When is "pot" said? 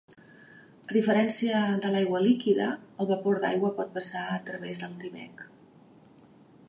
3.81-3.93